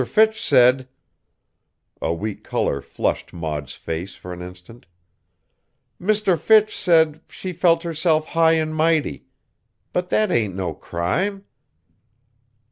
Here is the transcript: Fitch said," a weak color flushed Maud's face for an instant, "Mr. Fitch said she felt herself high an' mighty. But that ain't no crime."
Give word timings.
Fitch 0.03 0.41
said," 0.41 0.89
a 2.01 2.11
weak 2.11 2.43
color 2.43 2.81
flushed 2.81 3.33
Maud's 3.33 3.75
face 3.75 4.15
for 4.15 4.33
an 4.33 4.41
instant, 4.41 4.87
"Mr. 6.01 6.39
Fitch 6.39 6.75
said 6.75 7.21
she 7.29 7.53
felt 7.53 7.83
herself 7.83 8.29
high 8.29 8.53
an' 8.55 8.73
mighty. 8.73 9.25
But 9.93 10.09
that 10.09 10.31
ain't 10.31 10.55
no 10.55 10.73
crime." 10.73 11.45